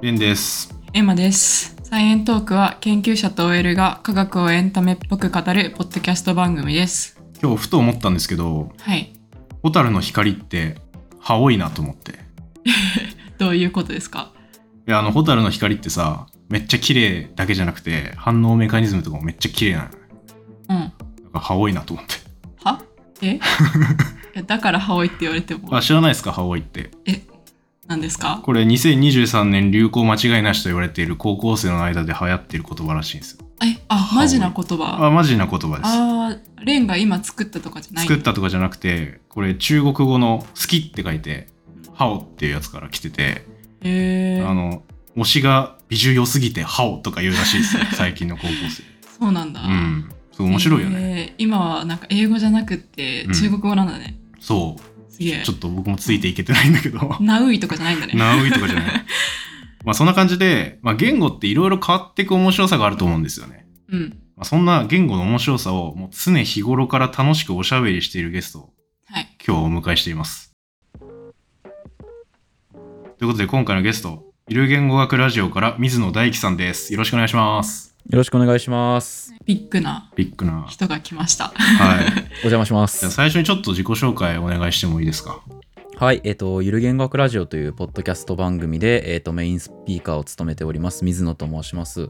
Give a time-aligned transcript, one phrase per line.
[0.00, 0.74] レンです。
[0.92, 1.76] エマです。
[1.82, 7.20] サイエントークは研究者と OL が科学をエンタメっぽく語るポッドキャスト番組です。
[7.42, 9.12] 今日ふと思ったんですけど、はい。
[9.62, 10.76] ホタルの光って
[11.22, 12.12] 青多いなと思って。
[12.12, 12.14] い
[13.38, 14.32] どういうことですか？
[14.86, 19.88] や、あの、ホタルの光ってさ、めっちゃ綺麗だけじゃなくて、反応メカニズムとかもめっちゃ綺麗なの。
[20.70, 20.76] うん。
[20.78, 20.90] なん
[21.32, 22.14] か青多いなと思って。
[22.64, 22.80] は？
[23.22, 23.40] え？
[24.46, 26.90] だからハワイって言われてもあ、、知らないですか、青いって。
[27.06, 27.22] え、
[27.88, 28.40] 何ですか？
[28.44, 33.44] これ2023年流行間違いなしと言われている高校生の間で流行っている言葉らしいんですよ。
[33.64, 35.04] え、あ、マジな言葉？
[35.06, 35.86] あ、マジな言葉です。
[35.86, 41.48] あーレンが今作ったとかじゃない作ったとかじゃなくて、これ中国語の好きって書いて、
[41.94, 43.44] ハオっていうやつから来てて、
[43.80, 44.82] へーあの、
[45.16, 48.82] 推しが美女良すぎてハオとか言うらしいですよ、 最近の高校生。
[49.18, 49.62] そうなんだ。
[49.62, 50.08] うん。
[50.32, 51.00] そう、面白いよね。
[51.00, 51.34] ね。
[51.38, 54.16] 今はなんか英語じゃなくってうん中国語なんだね。
[54.40, 54.82] そう。
[55.18, 55.54] ちょ。
[55.54, 58.14] っと僕もついていけてないんだけど、ナウイとかじゃないんだね。
[58.14, 58.84] ナウイとかじゃない。
[59.84, 63.66] まあそんな感じで、まあ言語っていろいろ変わっていく面白さがあると思うんですよね。
[63.88, 64.18] うん。
[64.36, 68.72] まあ、そんな言語の面白さをもう常日頃から楽しくおしゃべりしているゲストを
[69.10, 69.28] はい。
[69.44, 70.52] 今日お迎えしています。
[73.18, 76.92] ということで今回のゲスト、ゆる言語学ラジオから水野大樹さんです。
[76.92, 77.87] よろしくお願いします。
[78.08, 79.34] よろしくお願いします。
[79.44, 80.64] ビッグなビッグな。
[80.70, 81.48] 人が来ました。
[81.48, 82.06] はい。
[82.42, 83.10] お邪魔しまじゃあす。
[83.10, 85.42] 最初にちょっと自己紹介お願いしてもいいですか？
[85.98, 92.08] はい、えっ、と、ゆる言語学ラジオというポッドキャスト番組で、えっ、と、メインスピーカーを務めております、水野と申します。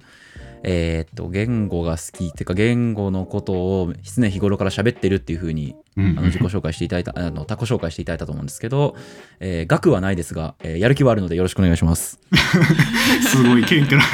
[0.64, 8.94] えっ、と、言語が好きっていうか、言語のことを常日頃から喋ってるっていう風に、うんあの自己紹介していただいた、あの、他己紹介していただいたと思うんですけど、
[9.40, 12.20] えー学はないですが、えーやる気はあるのでよろしくお願いします。
[13.28, 14.04] すごい謙虚な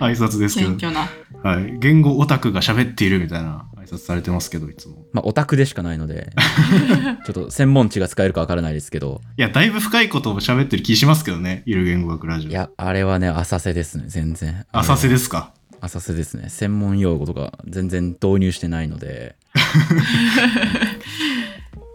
[0.06, 0.90] 挨拶ですけど謙。
[0.90, 1.08] 虚な。
[1.42, 1.78] はい。
[1.78, 5.04] 言語オタクが喋っているみたいな挨拶されてますけど、いつも。
[5.12, 6.30] まあ、オタクでしかないので、
[7.26, 11.62] ちょっと専門知が使えるかわからないですけど、いや、だいぶ深いことを喋ってる気しますけどね。
[11.66, 12.50] ゆる言語学ラジオ。
[12.50, 14.64] いや、あれはね、浅瀬ですね、全然。
[14.72, 15.52] 浅瀬ですか？
[15.80, 16.48] 浅瀬ですね。
[16.48, 19.36] 専門用語とか全然導入してないので。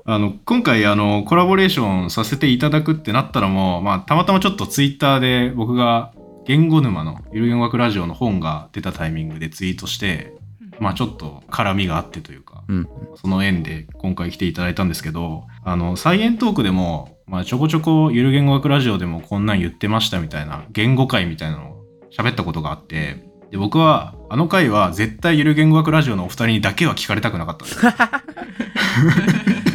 [0.06, 6.14] あの、今回、あの、コラボレーションさせていただくってなったのも、まあ、たまたまちょっとツイッターで僕が
[6.46, 10.34] 言語沼のゆる言語学ラジオの本が出たタイミングでツイートして、
[10.80, 12.90] まあちょっと絡みがあってというか、うん。
[13.16, 27.82] その縁で今回来ていただいたんですけど、あの、サイエントークでも、まあちょこちょこゆる言語学ラジオでもこんなん言ってましたみたいな、言語会みたいなのを喋ったことがあって、で、僕は、あの回は絶対ゆる言語学ラジオのお二人にだけは聞かれたくなかったんです。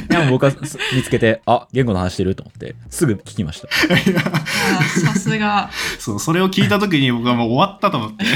[0.09, 3.77] でも僕はす見つけてあ言語の話してると思ってすぐ聞きましたさ
[5.19, 8.25] すが、 そう、それを聞いた時に僕はもう終わったと思って。
[8.25, 8.29] い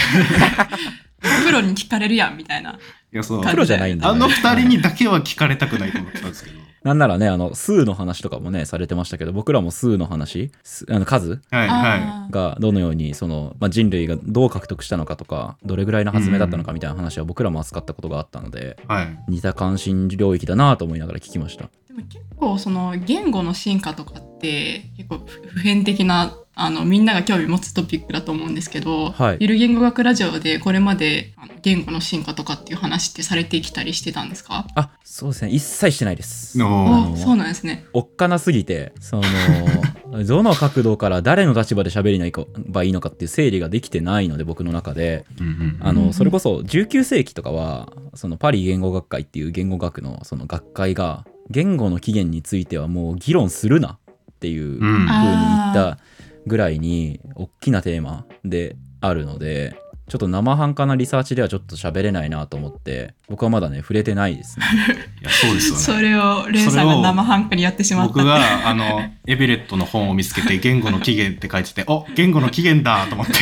[1.44, 2.76] プロに聞かれるやん、みたいな。
[3.12, 3.42] や、そう。
[3.42, 6.67] 感プロじゃないんで、ね、あの二人にだけは聞かれたくないと思ってたんですけど。
[6.88, 18.86] なんならねあの数の話とかもねされてましたけど僕らも数の話すあの数はい、はあーがどのようにその、まあ、人類がどう獲得したのかとかどれぐらいの発明だったのかみたいな話は僕らも扱ったことがあったので、い。
[18.86, 19.18] はい。
[19.28, 24.27] 似た関心領域だなと思いながら聞きましたでも結構その言語の進化とかって
[24.96, 25.18] 結構
[25.48, 29.36] 普遍的なあのみんなが興味持つトピックだと思うんですけど、はい。
[29.38, 34.66] ゆる言語学ラジオでこれまであの言語の進化とかっていう話ってされてきたりしてたんですか？
[34.74, 35.50] あそうですね。
[35.52, 36.58] 一切してないです。
[36.58, 37.84] のあそうなんですね。
[37.92, 39.22] おっかなすぎてその
[40.26, 45.24] どの角度から誰の立場で喋りないかばいいのかっていう整理ができてないので僕の中で。
[45.40, 53.98] うんうんあのそれこそ19世紀とかはそのパリ言語学会っていう言語学のその学会が言語の起源についてはもう議論するな
[54.38, 54.78] っていううん。
[54.78, 55.98] 風に言った
[56.46, 59.76] ぐらいに大きなテーマであるので
[60.08, 64.66] ちょっと生半可なリサーチではちょっと喋れないなと思って僕はまだね触れてないですね
[65.20, 65.80] いや、そうですよね。
[65.80, 73.32] それをレンさんが生半可にやってしまった僕が、あの、エベレットの本を見つけて、言語の起源って書いてて、お言語の起源だと思って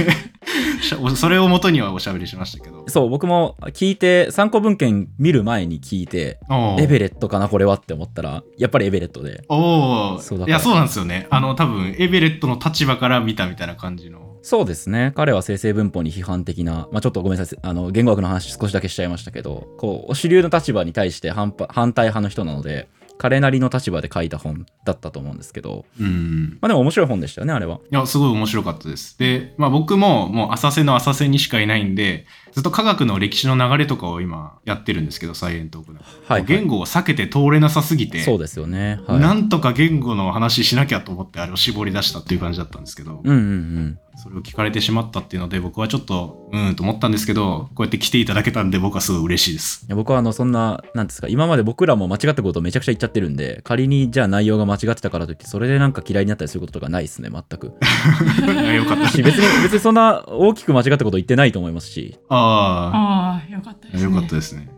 [1.17, 2.85] それを元にはおしゃべりしましたけど。
[2.89, 6.39] そう僕も聞いて参考文献見る前に聞いて
[6.79, 11.27] エベレットかなこれはって思ったらやっぱりエベレットでおそうだからーいや、そうなんですよね。
[11.31, 14.26] あの、多分、エベレットの立場から見たみたいな感じの。
[14.47, 15.13] そうですね。
[15.17, 17.59] 彼は生成文法に批判的な、まあ、ちょっとごめんなさい。
[17.63, 22.89] あの言語学の話少しだけしちゃいましたけどこう主流の立場に対して反発反対派の人なので
[23.19, 25.85] 彼なりの立場で書いた本だったと思うんですけど。
[25.99, 26.59] うん。
[26.61, 27.81] まあでも面白い本でしたよねあれは。
[27.91, 29.19] いや、すごい面白かったです。
[29.19, 36.01] で、まあ僕ももう浅瀬の浅瀬にしかいないんで、ずっと科学の歴史の流れとかを今やってるんですけど、サイエントークで。
[36.29, 39.01] はい、言語を避けて通れなさすぎて、そうですよね。
[39.07, 39.21] はい。
[39.21, 49.85] なんとか言語の話しなきゃと思ってあれを絞り出したっていう感じだったんですけど、うんうんうんそれを聞かれてしまったっていうので僕はちょっとうーんと思ったんですけどこうやって来ていただけたんで僕はすごい嬉しいです。
[49.87, 57.67] いや僕はあのそんななんですか今まで僕らも間違ったことをめちゃくちゃ言っちゃってるんで仮にじゃあ内容が間違ってたからといってそれでなんか嫌いになったりすることとかないですね全く。
[58.75, 59.09] よかった。
[59.09, 62.19] し 別に別にそんな大きく間違ったこと言ってないと思いますし。
[62.29, 64.15] あああ、よかったであすね。
[64.15, 64.71] よかったですね。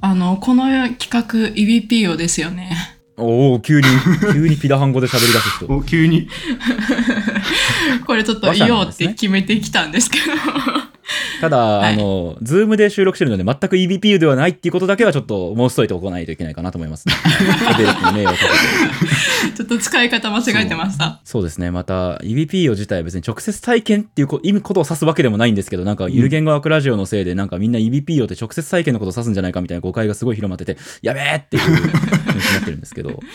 [0.00, 2.95] あの、この企画、EBPO ですよね。
[3.16, 3.86] おお急に。
[4.32, 5.66] 急にピダハン語で喋り出す人。
[5.74, 6.28] お急に。
[8.06, 10.24] これちょっと言おうって決めてきたんですけど。
[11.40, 17.14] ただ、はいあの、ズームで収録してるので、全く EBPU ではないっていうことだけはちょっと申しといておかないといけないかなと思いますね。
[19.56, 21.20] ちょっと使い方間違えてました。
[21.24, 21.70] そうですね。
[21.70, 33.20] また、EBPU 自体は別に直接体験っていうこ意味ことを指すわけでもないんですけど、なんか、ゆる言語学ラジオのせいで、なんかみんな EBPU って直接体験のことを指すんじゃないかみたいな誤解がすごい広まってて、やべえっていう気持ちになってるんですけど。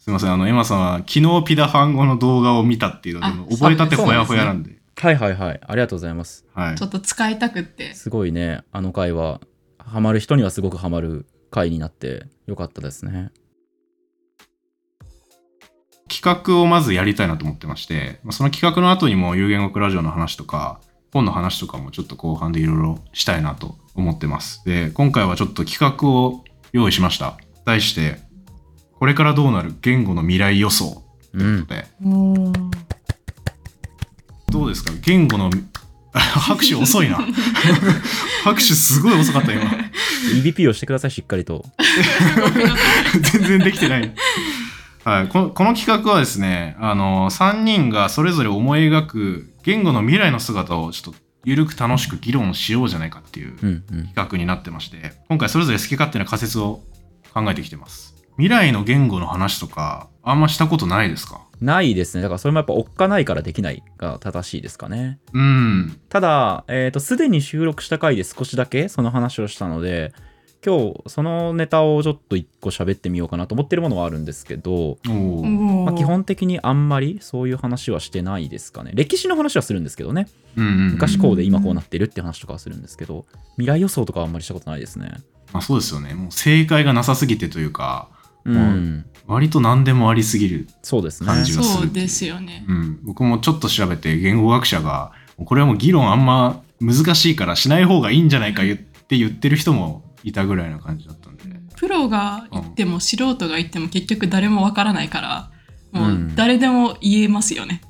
[0.00, 5.60] すいませんあのエマさんは昨日ピダファン語の動画を見たっていうので覚えたてほやほやなんではいはいはい。
[5.66, 6.44] ありがとうございます。
[6.52, 7.94] はいちょっと使いたくって。
[7.94, 9.40] すごいね、あの回は、
[9.78, 13.32] ハマる人にはすごくハマる回になってよかったですね。
[16.08, 20.80] 企画をまずやりたいなと思ってまして、まあその企画の後にも有言語ラジオの話とか、
[21.12, 24.62] 本の話とかもちょっと後半でいろいろしたいなと思ってます。
[24.66, 27.38] で、今回はちょっと企画を用意しました。
[27.64, 28.18] 題して、
[28.98, 32.70] これからどうなる言語の未来予想ということで、おー
[34.50, 34.92] どうですか？
[35.02, 35.50] 言語の、
[36.12, 37.18] 拍手遅いな。
[38.44, 39.62] 拍手すごい遅かった今。
[40.42, 41.64] EBP をしてください、しっかりと。
[43.32, 44.12] 全然できてない。
[45.04, 54.06] はい、このこの企画はですね、あの、3人がそれぞれ思い描く言語の未来の姿をちょっと緩く楽しく議論しようじゃないかっていううんうん。
[54.08, 56.82] 企画になってまして、今回それぞれ好き勝手な仮説を
[57.32, 58.14] 考えてきてます。
[58.36, 61.40] 未来の言語の話とか、あんましたことないですか？
[61.60, 62.22] ないですね。
[62.22, 65.18] だからそれもやっぱおっかないからできないが正しいですかね。
[65.32, 66.00] うん。
[66.08, 70.12] ただ、えっ、と、すでに収録した回で少しだけその話をしたので、
[70.64, 78.92] 今日そのネタをちょっと一個喋ってみようかなと思ってるものはあるんですけど、まあ、基本的にあんまりそういう話はしてないですかね。
[78.94, 80.28] 歴史の話はするんですけどね。
[80.56, 80.92] うんうんうん。
[80.92, 83.24] 昔こうで今こうなってるって話とかはするんですけど、
[83.56, 85.12] 未来予想とかはあんまりしたことないですね。
[85.52, 86.12] まあ、そうですよね。
[86.14, 88.10] もう正解がなさすぎてというか、
[88.44, 89.06] うもん。
[89.26, 91.28] 割と何でもありすぎるそうですね。
[91.28, 92.64] 感じがするそうですよね。
[92.68, 95.12] うん、僕もちょっと調べて言語学者が
[95.44, 101.44] これはもう議論あんま難しいからしない方がいいんじゃないか言って言ってる人もいたぐらいな感じだったんで、
[101.76, 105.50] プロが言っても素人が言っても結局誰もわからないから、
[105.92, 107.82] もううん誰でも言えますよね。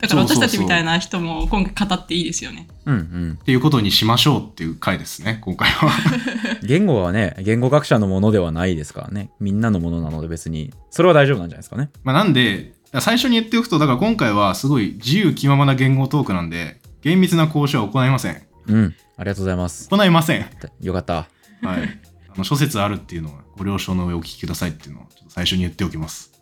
[0.00, 2.68] だから私たちみたいな人も今回語っていいですよね。
[2.86, 3.38] うんうん。
[3.40, 5.90] っていうことにしましょうっていう回ですね今回は
[6.64, 9.30] 言語はね、言語学者のものではないですからね。
[9.40, 11.90] みんなのものなので別に、それは大丈夫なんじゃないですかね。
[12.02, 18.94] まあなんで最初に言っておくとだから今回はすごい自由気ままな言語トークなんで厳密な交渉は行いませんうん。
[19.16, 19.88] ありがとうございます。
[19.90, 20.46] 行いません
[20.80, 21.14] よかった。
[21.14, 21.26] は
[21.78, 22.00] い
[22.32, 26.32] あの諸説あるっていうのをご了承の上お聞きくださいっていうのをちょっと最初に言っておきます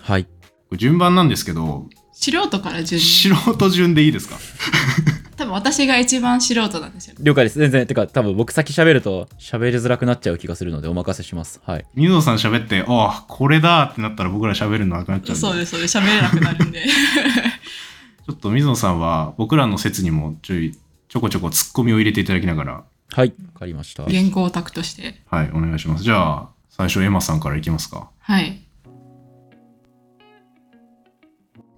[0.00, 0.24] はい。
[0.24, 0.30] こ
[0.72, 1.86] れ順番なんですけど
[2.20, 3.04] 素人から順に。
[3.06, 4.36] 素人順でいいですか？
[5.36, 7.14] 多分私が一番素人なんですよ。
[7.20, 7.58] 了解です。
[7.60, 11.60] 全然、てか多分僕先喋ると喋りづらくなっちゃう気がするのでお任せします。
[11.64, 11.84] はい。
[11.94, 15.40] 水野さん喋って、ああ、これだってなったら僕ら喋るのなくなっちゃうんで。
[15.40, 15.96] そうです、そうです。
[15.98, 16.84] 喋れなくなるんで。
[18.26, 20.76] ちょっと水野さんは僕らの説にもちょい、
[21.08, 23.32] ちょこちょこツッコミを入れていただきながら、はい。
[23.54, 24.04] わかりました。
[24.04, 25.22] 原稿オタクとして。
[25.30, 26.02] はい、お願いします。
[26.02, 28.10] じゃあ、最初エマさんからいきますか。
[28.18, 28.60] はい。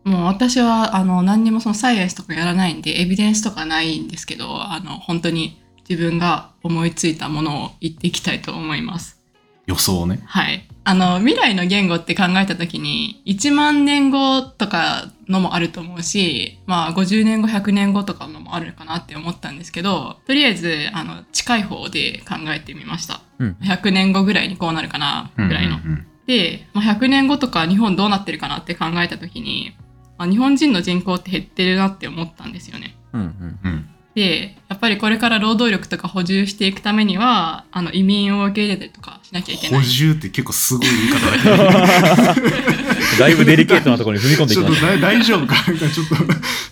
[0.04, 9.20] もう私はあの何にもそのサイエンスとかやらないんでエビデンスとかないんですけどあの本当に自分が思いついたものを言っていきたいと思います。
[9.66, 10.20] 予想ね。
[10.24, 10.66] はい。
[10.82, 23.20] あの未来の言語って考えた時に1万年後とかのもあると思うしまあ50年後100年後とかのもあるかなって思ったんですけどとりあえずあの近い方で考えてみました。
[23.38, 23.56] うん。
[23.62, 25.76] 100年後ぐらいにこうなるかなぐらいの。
[25.76, 29.79] うんうんで、まあ、100年後とか日本どうなってるかなって考えた時に、ま
[30.24, 32.96] あ、日本人の人口って減ってるなって思ったんですよね。
[33.12, 33.58] うんうん。
[33.64, 33.70] うん。
[33.70, 33.86] うん。
[34.12, 39.80] でやっぱりこれから労働力とか補充していくためにはあの移民を受け入れたりとかしなきゃいけない。
[39.80, 42.40] 補充って結構すごい言い方だけど、
[43.20, 44.94] だいぶデリケートなところに踏み込んでいちょっときました。
[44.96, 45.54] だ大丈夫か？
[45.54, 46.08] なんかちょっ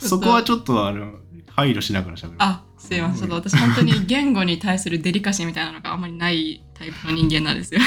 [0.01, 1.13] と、そこはちょっとあの、
[1.55, 2.35] 配慮しながら喋る。
[2.39, 7.87] あすいませんちょっと私本当に言語に対するデリカシーみたいなのがあんまりないタイプの人間なんですよね。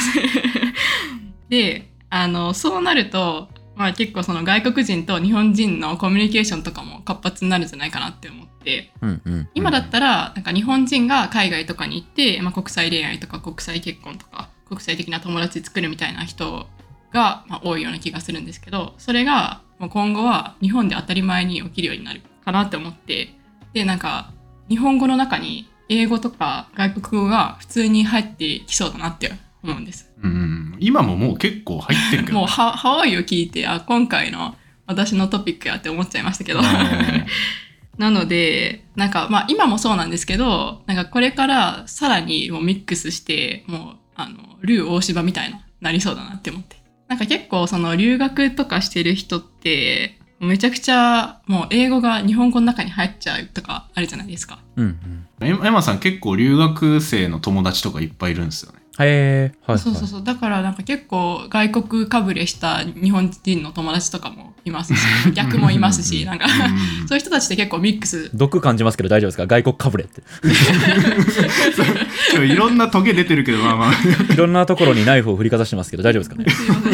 [1.49, 9.49] であのそうなると、まあ、結構その外国人と日本人のコミュニケーションとかも活発になるんじゃないかなって思ってうんうん。
[9.55, 16.67] 今だったらなんか日本人が海外とかに行って、まあ、国際恋愛とか国際結婚とか国際的な友達作るみたいな人
[17.11, 23.29] が、まあ、多いような気がするんですけどそれがもう今後は日本で当たり前に起きるようになるかなって思って
[23.73, 24.31] でなんか
[24.69, 29.31] 日本語の中に英語とか外国語が普通に入ってきそうだなって
[29.63, 30.11] 思うんです。
[30.21, 32.37] うん、今ももう結構入ってるけど。
[32.39, 34.55] もうハハワイを聞いてあ今回の
[34.87, 36.65] 私のトピックやって思っちゃいましたけどうん
[37.97, 46.77] なのでなんかまあ今もそうなんですけどなんかこれからさらにもうミックスしてもうあのルー大芝みたいななりそうだなって思って
[47.07, 54.59] なんか結構その留学とかしてる人ってめちゃくちゃもう英語が日本語の中に入っちゃうとかあるじゃないですか。
[54.75, 54.97] うん
[55.39, 55.47] うん。
[55.65, 58.79] エマさん結構留学生の友達とかいっぱいいるんですよね。
[58.99, 59.79] へえ、はい、はい。
[59.79, 64.99] そうそうそうだからなんか結構外国かぶれした日本人の友達とかもいますし
[65.33, 69.47] 逆もいますしなんかうんそういう人たちって結構ミックス毒感じますけど大丈夫ですか？
[69.47, 70.21] 外国かぶれって。
[72.45, 73.93] いろんなトゲ出てるけど、まあまあ。
[74.33, 76.49] いろんなところにナイフを振りかざしてますけど大丈夫ですかね？
[76.49, 76.93] すいません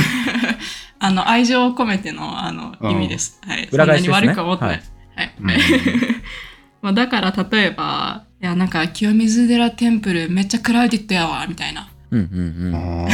[1.08, 3.40] あの愛情を込めてのあのうん意味です。
[3.46, 4.82] はい、裏返しですねそんなに悪く思ってない。
[5.16, 5.48] はいはいうん
[6.82, 11.90] まあだから例えば、いやなんか清水寺テンプルめっちゃクラウディットやわみたいな。
[12.12, 12.40] うんうん
[12.76, 13.08] うん。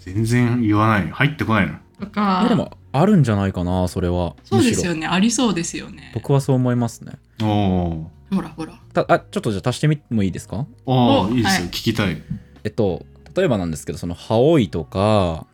[0.00, 1.10] 全然言わない。
[1.10, 1.74] 入ってこないの？
[1.98, 4.36] といかやでもあるんじゃないかなそれは。
[4.44, 6.12] そうですよね、ありそうですよね。
[6.14, 7.14] 僕はそう思いますね。
[7.42, 8.74] おおほらほら。
[8.92, 10.58] たあちょっとじゃあ足してみてもいいですか？
[10.58, 10.66] ー。
[10.86, 11.60] おおーいいですよ。
[11.62, 12.22] はい聞きたい。
[12.62, 13.04] えっと
[13.36, 15.46] 例えばなんですけどそのハオイとか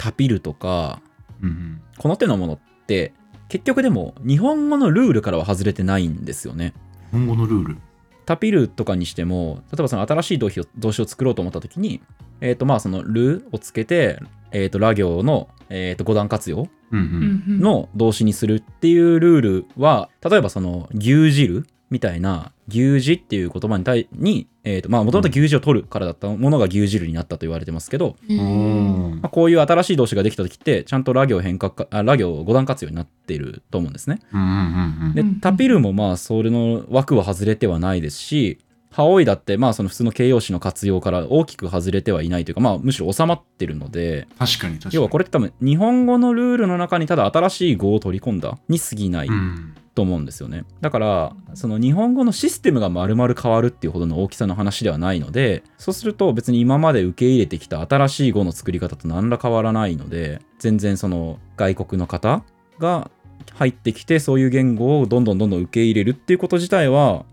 [0.00, 1.02] タピルとか
[1.42, 3.12] うんこの手のものって
[3.50, 6.72] 結局でも日本語のルールからは外れてないんですよね。
[7.12, 7.20] うん。
[7.20, 7.76] 日本語のルール？
[8.24, 12.00] タピルとかにしても例えばその新しい動詞を動詞を作ろうと思った時に
[12.40, 14.18] えっ、とまあそのルをつけて
[14.52, 34.20] えっ、とラ行の、えー、と五段活用の動詞にするっていうルールは例えばその牛汁みたいな牛耳っていう言葉に対にえーとまあもともと牛耳を取るからだったものが牛汁になったと言われてますけど、まあ、こういう新しい動詞ができた時ってちゃんとラ行変革かあラ行五段活用になっていると思うんですね。
[34.32, 38.58] うんうんうんでタピルもまあそれの枠は外れてはないですし
[38.92, 44.96] ハオイだってまあその普通の形容詞の活用から大きく外れてはいないというかまあむしろ収まってるので確かに確かに。
[44.96, 49.74] 要はこれって多分日本語のルールの中にただ新しい語を取り込んだに過ぎないうん。
[49.94, 62.44] と思うんですよねだからその日本語のシステムが丸々変わるっていうほどの大きさの話ではないのでそうすると別に今まで受け入れてきた新しい語の作り方と何ら変わらないので全然その外国の方
[62.78, 63.10] が
[63.54, 67.24] 入ってきてそういう言語をどんどんどんどん受け入れるっていうこと自体は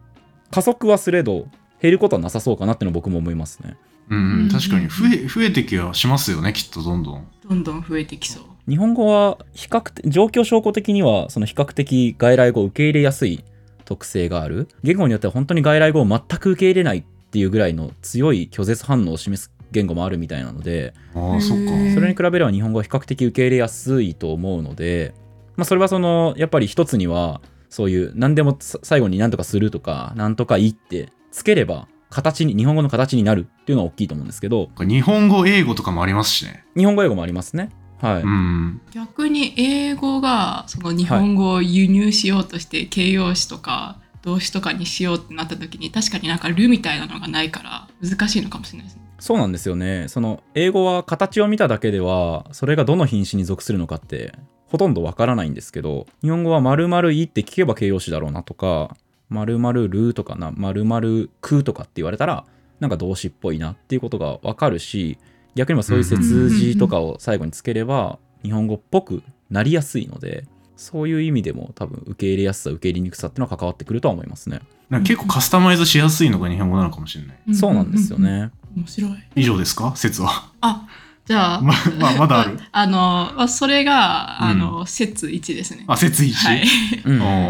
[0.52, 1.48] 加速はすれど
[1.82, 3.78] 減ることはなさそうかなっていうのは僕も思いますね
[4.10, 4.50] うんうん。
[4.50, 7.28] 確かに増え、増えてきはしますよね、きっとどんどん。
[7.48, 8.44] どんどん増えてきそう。
[8.68, 13.44] 日本語は比較的状況証拠的にはその比較的外来語を受け入れやすい
[13.86, 21.72] 特性がある言語によっては本当に外来語を全く受け入れないっていうぐらいの強い拒絶反応を示す言語もあるみたいなのでああ、そっか。
[21.94, 25.14] それに比べれば日本語は比較的受け入れやすいと思うので、
[25.56, 36.66] まあ、それはそのやっぱり一つにはそういう何でもさ最後に何とかするとか何とかいいってつければ形に日本語の形になるっていうのは大きいと思うんですけど日本語、英語とかもありますしね。
[36.76, 37.70] 日本語英語もありますね
[38.02, 38.82] はい、うん。
[38.92, 49.02] 逆に英語がその日本語を輸入しようとして形容詞とか動詞とかにしようってなった時に確かになんか「る」みたいなのがないから難しいのかもしれないですね。
[49.20, 50.06] そうなんですよね。
[50.10, 54.34] その英語は形を見ただけではそれがどの品詞に属するのかって
[54.68, 58.96] ほとんどわからないんですけど日本語は〇〇いって聞けば形容詞だろうなとか
[59.30, 62.46] 〇〇るとかな〇〇くとかって言われたら
[62.80, 65.18] なんか動詞っぽいなっていうことがわかるし
[65.58, 70.46] 逆にもそういう接字とかを最後につければ日本語っぽくなりやすいので
[70.78, 74.62] そういう意味でも多分受け入れやすさ受け入れにくさっていうのは関わってくるとは思いますね。
[75.04, 77.56] 結構カスタマイズしやすいのが日本語なのかもしれない。
[77.56, 78.20] そうなんですよ。
[78.20, 78.52] ね。
[78.76, 79.12] 面白い。
[79.36, 79.94] 以上ですか？
[79.96, 80.52] 説は。
[80.62, 80.88] あ
[81.26, 82.60] じゃあ、 ま、まあ、まだある。
[82.72, 85.84] あの、まあ、それが、あの、説1ですね。
[85.88, 86.32] あ、説1。
[86.32, 86.54] は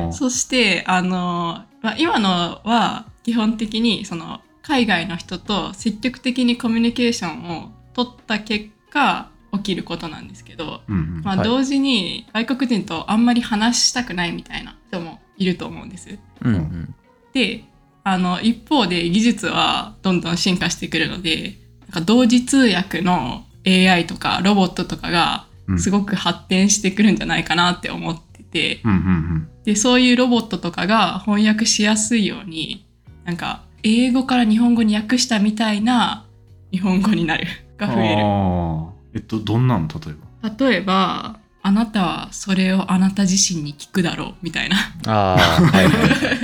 [0.10, 0.14] い。
[0.14, 11.22] そして、あの、まあ、今のは基本的にその海外の人と積極的にコミュニケーションを取った結果起きることなんですけど、うんうん。
[11.24, 11.46] まあ、はい。
[11.46, 16.20] 同時に外国人とあんまり話したくないみたいな人もいると思うんです。
[16.42, 16.96] うんうん。
[17.34, 17.66] で
[18.04, 25.80] あの一方で技術はどんどん進化してくるのでなんか同時通訳の AI とかロボットとかがうん。
[25.80, 29.50] すごく発展してくるんじゃないかなって思ってて、うんうん。
[29.66, 32.86] でそういうロボットとかが翻訳しやすいように
[33.26, 36.26] なんか英語から日本語に訳したみたいな
[36.72, 37.48] 日本語になる
[37.78, 37.94] がうん。
[37.96, 39.20] 増える。
[39.20, 40.66] えっと、どんなの例えば？
[40.68, 46.40] 例えばあなたはそれをあなた自身に聞くだろうみたいなああ、はいはいはい。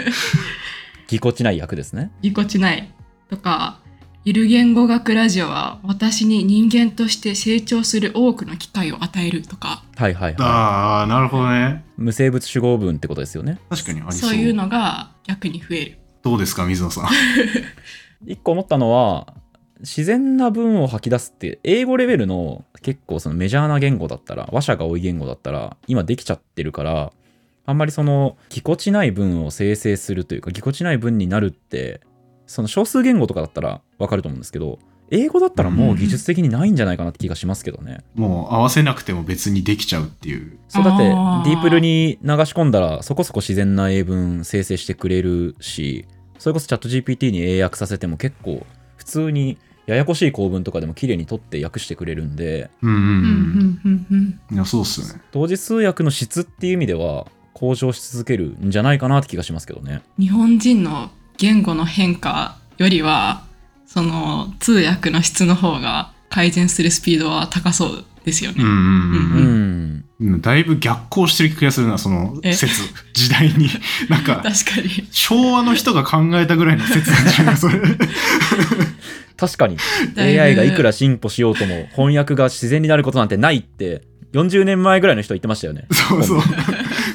[1.08, 2.12] ぎこちない役ですね。
[2.22, 2.92] ぎこちない
[3.30, 3.80] とか
[4.26, 15.98] ゆる言語学ラジオは私に人間として成長する多くの機会を与えるとかはいはいはああなるほどねい無生物主語文ってことですよね確かにありそうそういうのが逆に増える。
[16.24, 17.08] どうですか水野さん？
[18.26, 19.28] 一個思ったのは
[19.84, 27.12] 自然な文を吐き出すって英語レベルの結構そのメジャーな言語だったら話者が多い言語だったら今できちゃってるから
[27.66, 32.00] あんまりそのぎこちない文を生成するというかぎこちない文になるって
[32.48, 34.80] その少数言語とかだったらわかると思うんですけど
[35.12, 38.00] 英語だったらもう技術的にないんじゃないかなって気がしますけどね。
[38.16, 40.58] もう合わせなくても別にできちゃうっていう。
[40.70, 46.06] そうだってディープルに流し込んだらそこそこ自然な英文生成してくれるし
[46.40, 60.02] それこそチャット GPT に英訳させても結構普通にややこしい構文とかでも綺麗に取って訳してくれるんでうんうんうんうんうんいやそうっすよね同時通訳の質っていう意味では向上し続けるんじゃないかなって気がしますけどね。
[60.20, 63.44] 日本人の言語の変化よりは
[63.86, 68.64] その通訳の質の方が改善するスピードは高そうですよね。
[68.64, 69.96] うんうんううん。
[69.98, 70.42] んうん。
[70.42, 72.54] だいぶ逆行してる気がするなそのえ？
[72.54, 72.82] 説。
[73.14, 73.70] 時代に。
[74.10, 74.44] なんか確
[74.76, 75.08] かに。
[75.12, 77.80] 昭和の人が考えたぐらいの説なんじゃないそれ。
[79.38, 79.78] 確かに。
[80.18, 84.02] AI がいくら進歩しようとも翻訳が自然になることなんてないって
[84.34, 85.86] 40年前ぐらいの人言ってましたよね。
[85.92, 86.42] そうそう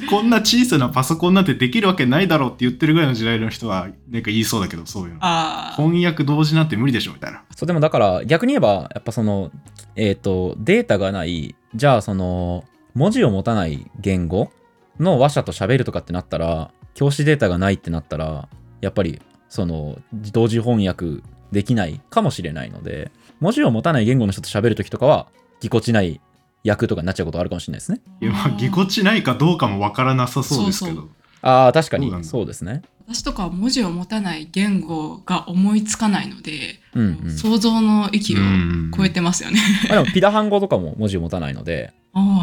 [0.09, 5.77] こんな小さなパソコンなんてできるわけないだろうって言ってるぐらいの時代の人はなんか言いそうだけどそういうのああ。
[5.77, 9.51] 翻訳同時なんて無理でしょみたいなそうでもだから逆に言えばやっぱその
[9.97, 14.51] えっ、とデータがないじゃあその文字を持たない言語
[14.99, 18.49] の話者と喋るとかってなったら教師データがないってなったら
[18.81, 21.23] やっぱりその同時翻訳
[21.53, 23.11] できないかもしれないので
[23.41, 25.29] 文字を持たない言語の人と喋るときとかは
[25.61, 26.21] ぎこちない
[26.65, 28.01] 役とかになっちゃうことあるかもしれないですね。
[28.21, 31.11] いやまあぎこちないかどうかもわからなさそうですけどそう
[31.43, 32.83] ああ確かにそうですね。
[33.07, 37.31] 私とかは文字を持たない言語が思いつかないので、うんうん。
[37.31, 39.61] 想像の域をうん超えてますよね。
[39.89, 41.93] まあでもピダハン語とかも文字を持たないので。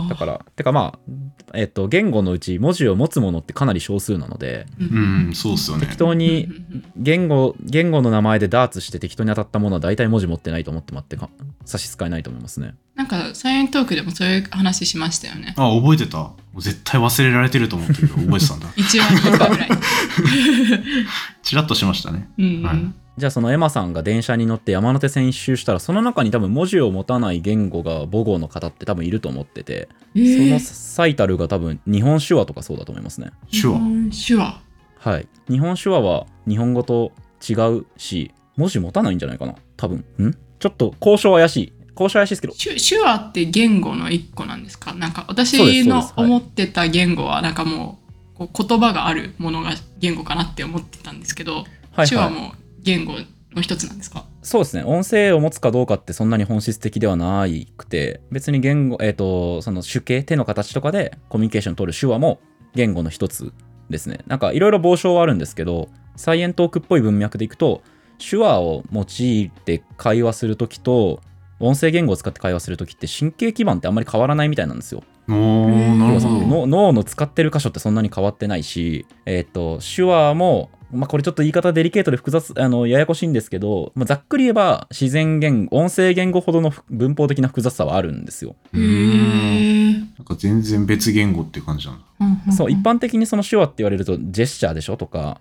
[0.09, 1.11] だからてかまあ
[1.53, 5.85] えっ、と言語のうち文字を持つものってかなり少数なのでううんそうっすよね。
[5.85, 6.49] 適当に
[6.97, 11.29] 言語言語の名前でダーツして適当に当たったものは大体文字持ってないと思ってもらってか
[11.65, 12.75] 差し支えないと思いますね。
[12.95, 15.53] なんかサイエントークでもそういう話しましたよね。
[15.57, 16.17] あ覚えてた。
[16.19, 18.67] もう絶対忘れられてると思ってるけど覚えてたんだ。
[18.77, 19.69] 一話二話ぐらい。
[21.43, 22.29] チラッとしましたね。
[22.37, 22.63] うんうん。
[22.63, 33.31] はいじゃあそのエマさんが電車に乗って山手線一周したらその中に多分文字を持たない言語が母語の方って多分いると思ってて、そのえー最たるが多分日本手話とかそうだと思いますね。
[33.51, 33.79] 手話
[34.27, 34.61] 手話。
[34.97, 35.27] はい。
[35.49, 37.11] 日本手話は日本語と
[37.47, 40.03] 違うし、文字持たないんじゃないかな多分。
[40.17, 40.33] ん？
[40.59, 41.73] ちょっと交渉怪しい。
[41.91, 42.53] 交渉怪しいですけど。
[42.53, 44.93] 手手話って言語の一個なんですか？
[44.93, 45.53] なんか私
[45.85, 47.99] のはい思ってた言語はなんかも
[48.35, 52.07] うこう言葉があるものが言語かなって思ってたんですけど、はいはい。
[52.09, 52.53] 手話も
[52.85, 53.13] 言語
[53.55, 54.25] の一つなんですか？
[54.43, 54.83] そうですね。
[54.83, 57.45] 音声を持つかどうかってそんなに本質的ではな
[57.77, 62.39] くて、別に言語、えっ、と、その手形、手の形とかでコミュニケーション取る手話も
[62.75, 63.51] 言語の一つ
[63.89, 64.19] ですね。
[64.27, 67.81] なんかいろいろ傍聴はあるんですけど、サイエントークっぽい文脈でいくと、
[68.17, 71.21] 手話を用いて会話するときと、
[71.59, 75.03] 音声言語を使って会話するときって神経基盤ってあんまり変わらないみたいなんですよ。
[75.27, 88.55] 脳の使ってる箇所ってそんなに変わってないし、えっ、と、手話も、まあ、これちょっと言い方デリケートで複雑、あの、ややこしいんですけど、まあ、ざっくり言えば、自然言語、音声言語ほどの文法的な複雑さはあるんですよ。
[88.73, 88.81] うー。
[88.81, 92.01] んなんか全然別言語っていう感じなん
[92.47, 92.51] だ。
[92.53, 95.39] そう、一般的にその手話って言われると、ジェスチャーでしょとか、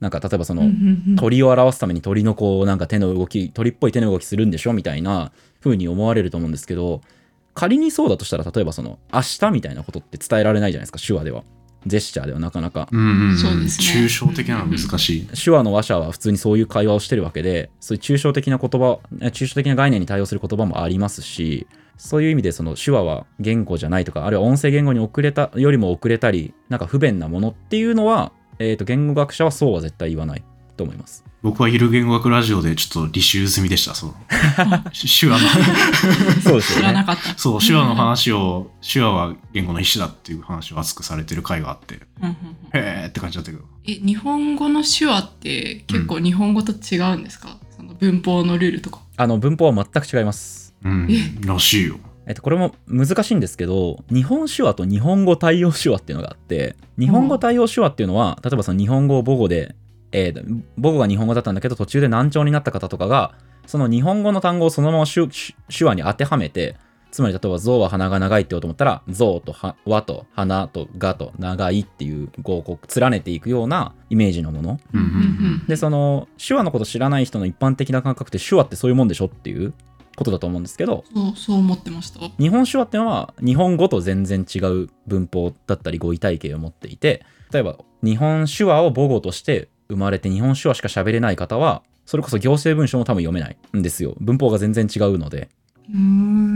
[0.00, 0.62] なんか例えばその、
[1.16, 5.32] と鳥を表すために鳥のこうなんか手の動き鳥っぽい手の動きするんでしょみたいな
[5.62, 7.00] 風に思われると思うんですけど
[7.54, 11.44] 仮にそうだとしたら例えばその明日みたいなことって伝えられないじゃないですか手話では
[11.86, 12.88] ジェスチャーではなかなか。
[12.90, 13.38] うんうんうん。
[13.38, 14.06] そうですね。
[14.06, 15.26] 抽象的なのは難しい。
[15.26, 30.44] 手話の話者は普通にそういう会話をしてるわけでそういう抽象的な言葉え抽象的な概念に対応する言葉もありますしそういう意味でその手話は言語じゃないとかあるいは音声言語に遅れたよりも遅れたりなんか不便なものっていうのは、えー、と言語学者はそうは絶対言わない
[30.76, 31.24] と思います。
[31.42, 34.14] 僕はゆる言語学ラジオでちょっと履修済みでしたそう。
[34.92, 35.48] 手話の。
[36.42, 37.38] そうです知らなかった。
[37.38, 42.00] そう手話の話を手話は言語の一種だっていう話を熱くされてる回があって。
[42.20, 42.80] うんうんうん。
[42.80, 43.64] へーって感じだったけど。
[43.84, 49.00] え日本語の手話って結構日本語と違うんですか、その文法のルールとか。
[49.16, 50.74] あの文法は全く違います。
[50.84, 51.98] うんらしいよ。
[52.26, 59.76] えっと、これも難しいんですけど日本手話と日本語対応手話っていうのがあって日本語対応手話っていうのは例えばその日本語を母語で、
[60.16, 63.34] えー母語が日本語だったんだけど途中で難聴になった方とかが
[63.66, 66.76] その日本語の単語をそのまま手話に当てはめて
[67.10, 74.80] つまり例えば象は鼻が長いって言おうと思ったら象とは和と鼻とがと長いっていう語をこう連ねていくようなイメージのもの。
[75.68, 79.72] でその手話のこと知らない人の一般的な感覚って手話ってそういうもんでしょっていう
[80.16, 82.20] ことだと思うんですけどそうそう思ってました。
[82.38, 94.14] 日本手話っていうのは日本語と全然違う文法だったり語彙体系を持っていて例えば日本手話を母語として生まれて日本手話しか喋れない方はそれこそ行政文書も多分読めないんですよ。
[94.20, 95.48] 文法が全然違うので。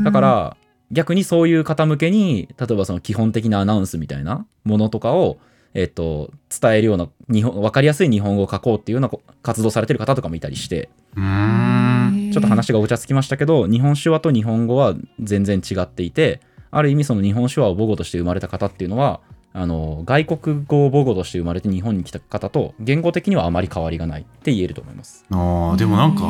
[0.04, 0.56] だから
[0.90, 5.38] 逆にそういう方向けに例えばその基本的なアナウンスみたいなものとかを
[5.72, 10.90] えっと、伝えるような日本分かりやすい日本語を書こうっていうような活動されてる方とかもいたりして。
[11.14, 12.30] うーん。
[12.32, 16.40] ちょっと話がごちゃつきましたけど日本手話と日本語は全然違っていて
[16.70, 19.20] ある意味その日本手話を母語として生まれた方っていうのは
[19.52, 25.24] あの外国語を母語として生まれて日本に来た方と言語的にはあまり変わりがないって言えると思います。
[25.30, 26.22] あーでもなんか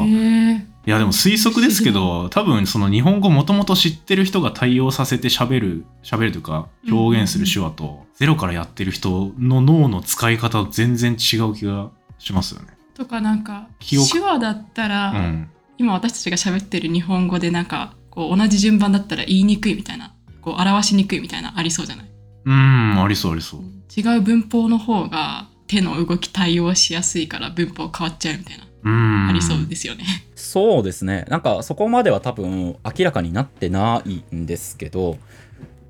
[0.86, 12.68] いやでも推測ですけど多分その日本語もともと知ってる人が対応させて喋る喋るというか表現する手話とゼロからやってる人の脳の使い方全然違う気がしますよね。
[12.94, 15.50] とかなんか手話だったら、うん。
[15.78, 22.06] 今私たちが喋ってる日本語でなんかこう同じ順番だったら言いにくいみたいなこう表しにくいみたいなありそうじゃない？
[22.50, 23.60] うんありそうありそう。
[23.96, 29.28] 違う文法の方が手の動き対応しやすいから文法変わっちゃうみたいな、うん。
[29.28, 30.04] ありそうですよね。
[30.34, 35.18] そうですねなんかそこまでは多分明らかになってないんですけど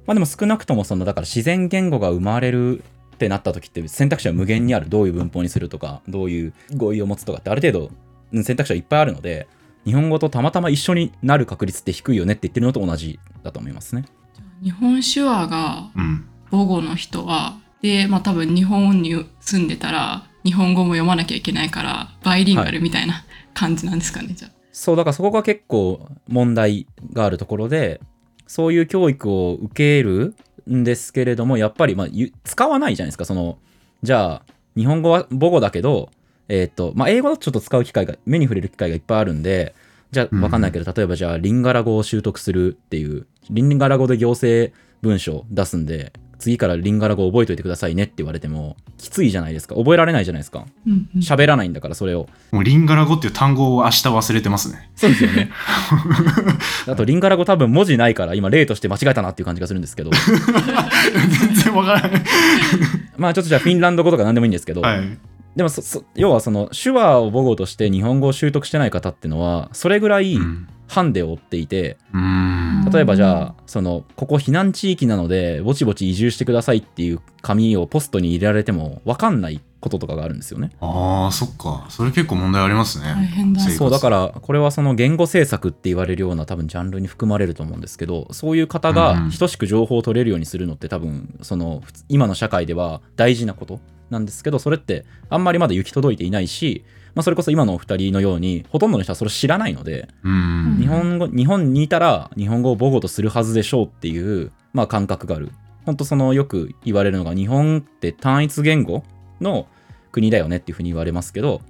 [0.07, 2.83] まあでも少なくともそのだから自然言語が生まれる
[3.15, 7.91] ってなった時って選択肢は無限にあるどういう文法にするとかどういう語彙を持つとかってある程度
[8.33, 9.47] うん選択肢はいっぱいあるので
[9.87, 14.05] 日本語とたまたま一緒になる確率って低いよねって言ってるのと同じだと思いますね。
[14.63, 16.27] 日本手話がうん。
[16.51, 24.51] 母語の人はでまあ多分日本に住んでたら日本語も読まなきゃいけないからバイリンガルみたいな感じなんですかね、じゃあ。
[24.73, 28.01] そうだからそこが結構問題があるところで
[28.47, 30.35] そういう教育を受ける
[30.71, 33.59] んですけれどもやっぱりまあゆ使わないじゃないですかその
[34.03, 34.43] じゃあ
[34.77, 36.11] 日本語は母語だけど
[36.49, 39.75] えっ、とまあ英語だとちょっと使う機会が目に触れる機会がいっぱいあるんで
[40.13, 54.91] じゃあうん分かんないけど、例えばじゃあリンガラ語を習得するっていうリンガラ語で行政文章出すんで次からリンガラ語覚えておいてくださいねって言われてもきついじゃないですか覚えられないじゃないですかうんうん喋らないんだからそれをもうリンガラ語っていう単語を明日忘れてますね。
[54.97, 55.51] そうですよね。
[56.89, 62.23] あと、リンガラ語多分文字ないから、今例として間違えたなっていう感じがするんですけど、全然わからない。
[63.17, 65.19] まあちょっとじゃあフィンランド語とか何でもいいんですけど、はい。
[65.57, 70.69] でもそそ要はその手話を母語として日本語を習得してない方っていうのは、それぐらいうん。
[70.91, 72.85] ハンデを負っていて、うん。
[72.93, 80.71] 例えばじゃあ、その、ここ避難地域なので、ぼちぼち移住してくださいっていう紙をポストに入れられても分かんないこととかがあるんですよね。
[80.81, 81.87] ああ、そっか。
[81.91, 83.05] それ結構問題ありますね。
[83.05, 100.77] 大変だ生活そうだからこれはその言語政策って言われるような多分ジャンルに含まれると思うんですけどそういう方うんが等しく情報を取れるようにするのって多分その今の社会では大事なことなんですけどそれってあんまりまだ行き届いていないし、まあ、それこそ今のお二人のようにほとんどの人はそれを知らないのでうん。
[100.81, 105.51] 日本語日本にいたら日本語を母語とするはずでしょうっていう、まあ、感覚がある
[105.87, 109.03] 本当そのよく言われるのが日本って単一言語
[109.41, 109.67] の
[110.13, 111.63] 国だよねっていうふうに言われますけど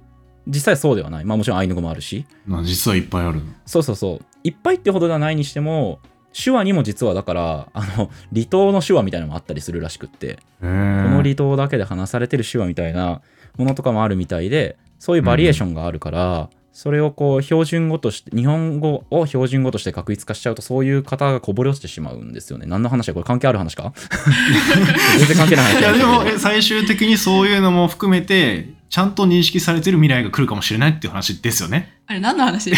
[0.47, 3.43] 実際そうではないまあもちろんアイヌ語もあるしまあ実はいっぱいあるの。
[3.65, 5.99] そうそうそういっぱいってほどではないにしても
[6.33, 10.65] 手話にも実はだからあの離島の手話みたいなのもあったりするらしくってへこえ。
[11.09, 13.21] の離島だけで話されてる手話みたいな
[13.57, 22.67] ものとかもあるみたいでそういうバリエーションがあるから、それをこう標準語として日本語を標準語として確立化しちゃうとそういう方がこぼれ落ちてしまうんですよね。
[22.67, 23.07] 何の話？
[23.07, 23.93] だこれ関係ある話か？
[25.17, 25.79] 全然関係ない話。
[25.79, 31.97] いやでも最終的にそういうのも含めてちゃんと認識されてる未来が来るかもしれないっていう話ですよね。
[32.05, 32.69] あれ何の話？
[32.69, 32.73] い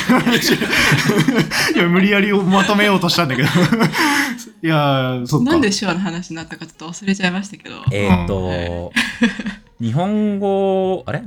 [1.78, 3.50] や無理やりまとめようとしたんだけど。
[4.64, 5.52] いやそっか。
[5.52, 7.76] なんで手話の話になったかちょっと忘れちゃいましたけど。
[7.92, 8.94] えーっと、
[9.82, 11.22] 日本語あれ？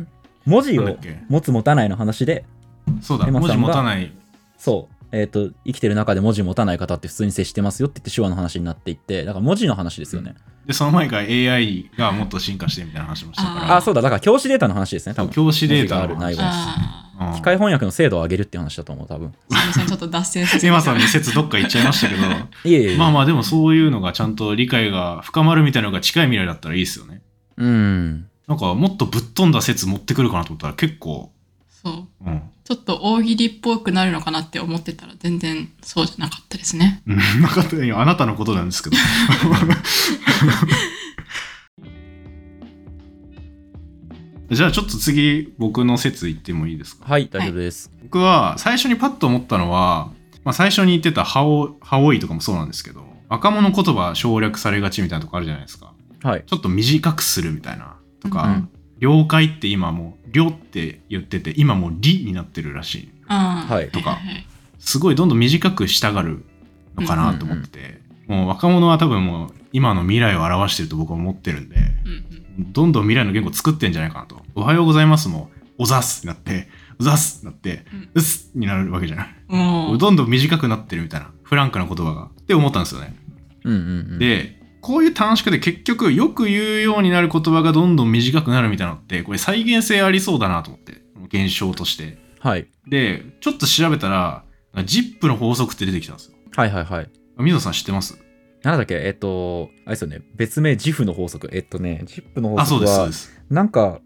[0.46, 0.96] 文字を
[1.28, 2.44] 持つ持たないの話で
[3.00, 4.12] そうだ文字持たない
[4.58, 10.34] そう、えっ、と、生きてる中で文字持たない方って普通に接してますよって言って手話の話になっていって、だから文字の話ですよね。
[10.66, 15.30] でその前から AI がもっと進化してみたいな話もしたかあらあそうだ、だから教師データの話ですね、多分。
[15.30, 19.32] 教師データの文字があるないわあうん機械翻訳の精度を上げるっていう話だと思う、多分。
[19.52, 20.66] あ、すみません、ちょっと脱線させて。
[20.66, 22.22] エマさんの説どっか行っちゃいましたけど
[22.68, 22.96] いえいえ。
[22.96, 27.22] まあまあでもそういうのがちゃんと理解が深まるみたいなのが近い未来だったらいいですよね
[27.56, 28.26] うん。
[28.46, 31.32] なんかもっとぶっ飛んだ説持ってくるかなと思ったら結構
[31.68, 32.24] そう。
[32.26, 37.00] うんちょっと大喜利っぽくなるのかなって思ってたら全然そうじゃなかったですね。
[37.06, 38.96] うん なかったいやあなたのことなんですけど
[44.50, 47.04] じゃあちょっと次僕の説言ってもいいですか？
[47.08, 47.90] はい、大丈夫です。
[48.02, 50.10] 僕は最初にパッと思ったのは、
[50.44, 56.44] まあ、最初に言ってたハオハオイとかもそうなんですけど若者言葉省略されがちみたいなとこあるじゃないですかはい。
[56.46, 63.08] ちょっと短くするみたいなとか、うん了解って今もう「了」って言ってて今もう「り」になってるらしい。
[63.92, 64.18] とか。
[64.78, 66.44] すごいどんどん短くしたがる
[66.96, 72.24] のかなと思ってて、もう若者は多分もう今の未来を表してると僕は思ってるんで、うん
[72.58, 72.72] うん。
[72.72, 74.42] どんどん未来の言語を作ってんじゃないかなと。
[74.54, 79.98] おはようございますも、おざすになって、うざすになって、うすになるわけじゃない。
[79.98, 82.24] どんどん短くなってるみたいな、フランクな言葉が。
[82.26, 83.16] って思ったんですよね。
[83.64, 83.82] うんうんう
[84.16, 84.18] ん。
[84.18, 84.55] で、
[84.86, 92.18] こういう短縮で結局よく言うようになる言葉がどんどん短くなるみたいなのって、これ再現性ありそうだなと思って、現象として。
[92.38, 92.68] はい。
[92.86, 94.44] で、ちょっと調べたら、
[94.74, 96.36] ZIP の法則って出てきたんですよ。
[96.54, 97.10] はいはいはい。
[97.36, 98.16] 水野さん知ってます？
[98.62, 98.94] なんだっけ？
[98.94, 100.20] えっと、あれですよね。
[100.36, 101.50] 別名、ジフの法則。
[101.52, 103.42] えっとね、ジップの法あ、そうです、そう則はで、す。
[103.50, 104.00] なんか、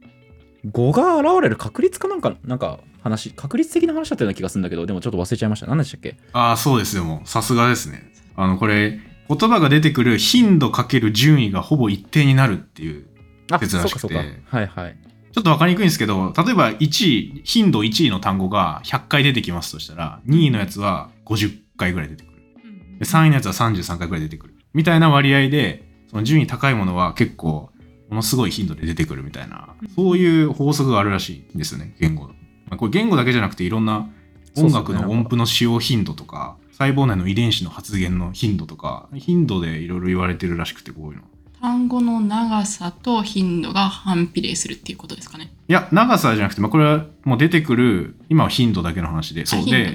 [0.71, 5.67] 語が現れる確率かなんか、なんか話、確率的な話だったような気がするんだけど、でもちょっと忘れちゃいました。
[5.67, 6.17] 何でしたっけ？
[6.33, 7.29] あ、そうですよ、もう。
[7.29, 8.11] さすがですね。
[8.35, 8.99] あの、これ、
[9.37, 13.07] 言葉が出てくる頻度かける順位がほぼ一定になるっていう。
[13.53, 14.15] あ、説らしくて。
[14.15, 14.23] は
[14.63, 14.97] いはい。
[15.33, 22.43] ちょっとわかりにくいんですけど、例えば1位、頻度1位の単語が100回出てきますとしたら、2位のやつは50回ぐらい出てくる。
[22.65, 24.57] うんで3位のやつは33回ぐらい出てくる。
[24.75, 27.71] みたいな割合で、その順位高いものは結構、
[28.09, 32.27] ものすごい頻度で出てくるみたいな、そういう法則があるらしいんですよね、言語。
[32.27, 32.35] ま
[32.71, 34.09] あ、これ言語だけじゃなくていろんな
[34.57, 41.25] 音楽の音符の使用頻度とか、細胞内の遺伝子の発現の頻度とか、頻度でいろいろ言われてるらしくて、こういうの。
[41.61, 45.53] 単語の長さと頻度が反比例するっていうことですかね。
[45.69, 49.93] いや、長さじゃなくて、まあ、これはもう出てくる、今は頻度だけの話で、そうで、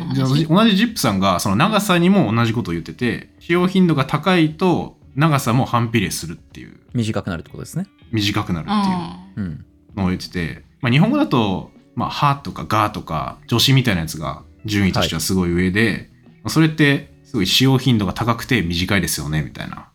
[0.48, 7.88] 同じジップさんが、その長さにも同じことを言ってて、使用頻度が高いと、長さも反比例するっていう、短くなるってことですね。
[8.12, 9.65] 短くなるっていうあうん。
[9.95, 16.14] のを言ってて、まあ、日本語だと、まあ、はとかがとか、助詞みたいなやつが順位としてはすごい上で、まあ
[16.47, 19.89] それって、すごい使用頻度が高くて短いですよね、みたいな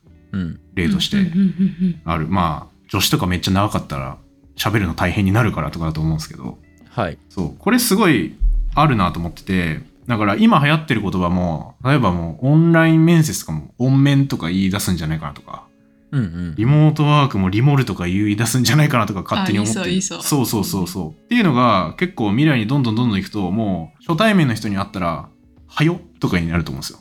[0.75, 1.19] 例として
[2.05, 2.27] ある。
[2.29, 4.19] まあ、助詞とかめっちゃ長かったら、
[4.57, 6.59] 喋るの大変になるからとかだと思うんですけど、
[6.91, 7.19] はい。
[7.29, 7.55] そう。
[7.59, 8.35] これすごい
[8.75, 15.67] あるなと思ってて、だから今流行ってる言葉も、例えばもうオンライン面接とかも音面とか言い出すんじゃないかなとか、
[16.11, 16.55] うんうん。
[16.57, 21.11] リモートワークもリモルとか言い出すんじゃないかなとか勝手に思っていそうそうそうそうそう。
[21.11, 25.29] っていうのが結構未来にどんどんどんどん行くと、もう初対面の人に会ったら、
[25.71, 26.01] はよ？
[26.21, 26.99] とかになると思うんですよ。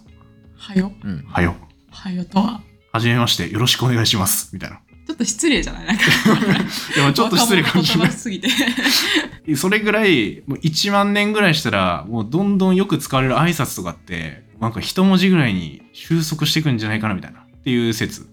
[0.55, 0.91] はよ？
[1.03, 1.25] うん。
[1.27, 1.55] はよ。
[1.91, 2.61] はよとは？
[2.91, 4.49] はじめまして、よろしくお願いします。
[4.53, 4.79] みたいな。
[5.07, 5.85] ちょっと失礼じゃない？
[5.87, 6.03] なんか。
[6.95, 8.11] でもちょっと失礼かもしれない若者言葉。
[8.17, 9.55] すぎて。
[9.55, 17.39] それぐらい、もう1万年ぐらいしたら、もうどんどんよく使われる挨拶とかって、なんか一文字ぐらいに収束していくんじゃないかなみたいな。
[17.39, 18.27] っていう説。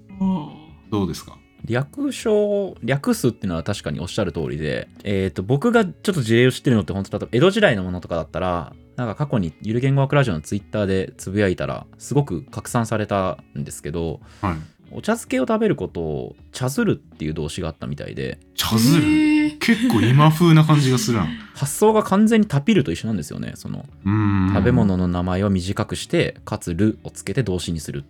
[0.91, 1.39] どうですか？
[1.65, 14.57] 略称、略数っていうのは確かにおっしゃる通りで、えっ、と、僕がちょっと事例を知ってるのって、本当例えば江戸時代のものとかだったら、なんか過去にゆる言語学ラジオのツイッターでつぶやいたら、すごく拡散されたんですけど、はい。
[14.93, 19.59] お茶漬けを食べることを茶ずるっていう動詞があったみたいで、茶ずる？
[19.59, 21.27] 結構今風な感じがするな。
[21.55, 23.53] 発想が完全にタピると一緒なんですよね。
[23.57, 24.55] そのうーん。
[24.55, 28.05] 食べ物の名前を短くして、かつるをつけて動詞にする。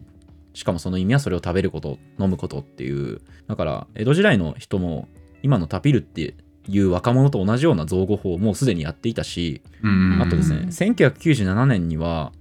[0.53, 3.23] しかもその意味はそれを食べること、飲むことっていう。
[3.49, 5.09] だから、江戸時代の人も
[5.43, 6.35] 今のタピるって
[6.69, 10.21] いう若者と同じような造語法をもうすでにやっていたし、うん。
[10.21, 12.33] あとですね、うん1997年には、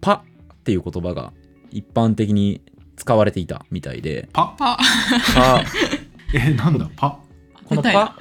[0.00, 1.32] パっていう言葉が
[1.70, 2.62] 一般的に
[2.96, 4.54] 使われていたみたいで、パ？
[4.58, 4.78] パ。
[5.34, 5.64] パ、
[6.34, 7.18] え、なんだパ？
[7.64, 8.16] このパは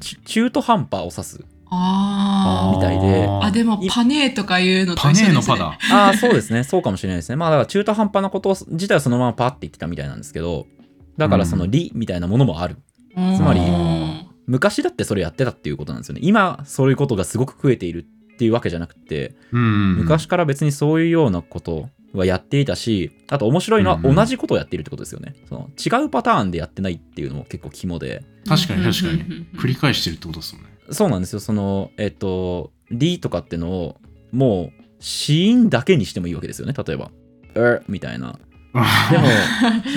[0.00, 1.44] ち中途半端を指す。
[1.74, 3.46] あみたいであ。
[3.46, 5.32] あ、でもいパネーとかいうのとパ一緒です、ね。
[5.32, 5.78] ネーのパだ。
[5.96, 6.64] ああ、そうですね。
[6.64, 7.36] そうかもしれないですね。
[7.36, 10.66] まあ、だから中途半端なことを自体はそのままパって言ってたみたいなんですけど、
[11.16, 12.76] だからその理みたいなものもある。
[13.16, 13.36] うん。
[13.36, 14.11] つまりうん
[14.52, 16.20] 昔だってそれやってたっていうことなんですよね。
[16.22, 18.00] 今、そういうことがすごく増えている
[18.34, 19.96] っていうわけじゃなくて、うん。
[19.96, 25.36] 昔から別にそういうようなことはやっていたし、あと面白いのはうん同じことをやっているってことですよね。
[25.48, 28.24] その違うパターンでやってないっていうのも結構肝で。
[28.46, 30.70] 確かに確かに繰り返してるってことですもんね。
[30.90, 31.40] そうなんですよ。
[31.40, 34.00] その、えっと、理とかってのを、
[34.32, 36.74] もう、子音だけにしてもいいわけですよね。
[36.74, 37.10] 例えば、
[37.54, 38.38] er みたいな。
[39.10, 39.24] でも、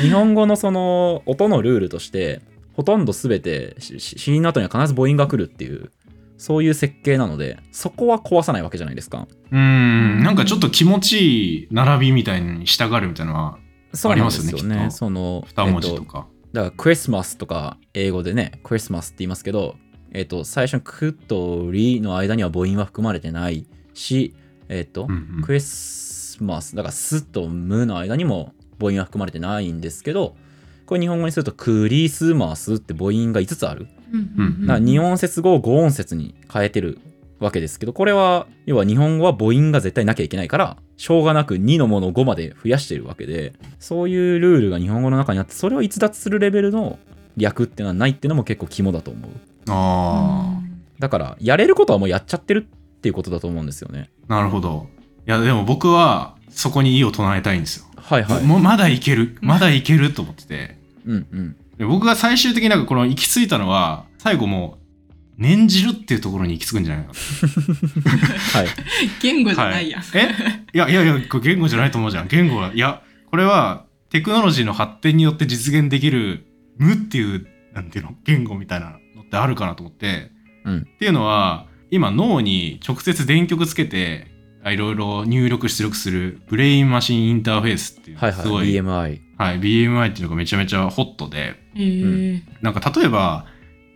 [0.01, 2.41] 日本語のその音のルールとして、
[2.75, 5.91] ほとんど全てしし子音の後には必ず母音が来るっていう、
[6.37, 9.27] そういう設計なので、そこは壊さないわけじゃないですか。
[9.51, 10.23] うん。
[10.23, 13.57] なんかちょっと気持ちいい並びみたいに従うみたいなのは。
[14.03, 16.27] ありますよねその、二文字えっととか。
[16.51, 19.77] だから、クリスマスとか、英語でね、クリスマスって言いますけど、
[20.11, 24.35] えっと、最初のクとリの間には母音は含まれてないし、
[24.67, 30.35] えっと、うんうんクリスマス、だから、スとムの間にも母音は含まれてないんですけど、
[30.85, 33.87] これ日本語にすると、クリスマスって母音が5つある。
[34.13, 36.99] うんだから2音節語を5音節に変えてる
[37.39, 46.99] わけですけど、これは、要は日本語は母音が絶対なきゃいけないから、しょうがなく2のものを5まで増やしてるわけで、そういうルールが日本語の中にあって、それを逸脱するレベルの
[47.37, 49.31] 略っていうのはないっていうのも結構肝だと思う。
[49.69, 50.59] あ
[50.99, 54.09] だから、やれることはもうやっちゃってるっていうことだと思うんですよね。
[54.29, 54.87] あ、なるほど。
[55.25, 57.85] や、でも僕はそこに異を唱えたいんですよ。
[57.97, 58.43] はいはい。
[58.43, 59.37] もうまだいける。
[59.41, 60.77] まだいけると思ってて。
[61.05, 61.55] うんうん。
[61.77, 64.85] で僕が最終的になんかこの行き着いたのは、最後もう、
[65.37, 67.19] 念じるっていうところに行き着くんじゃないかな。
[68.59, 68.67] はい。
[69.21, 70.03] 言語じゃないやん。
[70.13, 70.29] え？
[70.73, 72.27] いやいやいや、これ言語じゃないと思うじゃん。
[72.29, 72.73] 言語は。
[72.73, 76.45] いや、これはテクノロジーの発展によって実現できる
[76.77, 80.31] 無っていう、なんていうの、言語みたいなのってあるかなと思って。
[80.63, 84.34] うんっていうのは、今脳に直接電極つけて、あ
[84.71, 88.41] いろいろ入力出力するブレインマシンインターフェースっていう、はいはい。
[88.41, 89.21] すごい、BMI。
[89.37, 93.45] はい、BMI っていうのがめちゃめちゃホットで、へーなんか例えば、